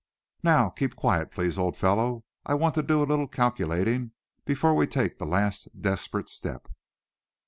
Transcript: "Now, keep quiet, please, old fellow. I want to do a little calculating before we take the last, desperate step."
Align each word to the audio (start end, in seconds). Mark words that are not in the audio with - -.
"Now, 0.41 0.71
keep 0.71 0.95
quiet, 0.95 1.29
please, 1.29 1.59
old 1.59 1.77
fellow. 1.77 2.23
I 2.43 2.55
want 2.55 2.73
to 2.73 2.81
do 2.81 3.03
a 3.03 3.05
little 3.05 3.27
calculating 3.27 4.13
before 4.45 4.73
we 4.73 4.87
take 4.87 5.19
the 5.19 5.27
last, 5.27 5.67
desperate 5.79 6.27
step." 6.27 6.67